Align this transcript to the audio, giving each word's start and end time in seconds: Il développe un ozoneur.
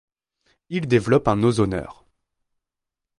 Il 0.69 0.87
développe 0.87 1.27
un 1.27 1.43
ozoneur. 1.43 2.07